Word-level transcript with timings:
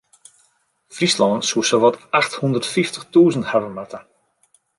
Fryslân 0.95 1.39
soe 1.49 1.63
sawat 1.69 1.95
acht 2.19 2.33
hûndert 2.39 2.71
fyftich 2.73 3.05
tûzen 3.13 3.47
hawwe 3.51 3.69
moatte. 3.75 3.99